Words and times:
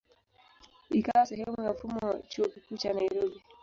Ikawa 0.91 1.25
sehemu 1.25 1.63
ya 1.63 1.71
mfumo 1.73 1.99
wa 2.07 2.21
Chuo 2.21 2.47
Kikuu 2.47 2.77
cha 2.77 2.93
Nairobi. 2.93 3.41